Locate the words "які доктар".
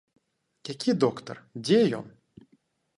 0.71-1.43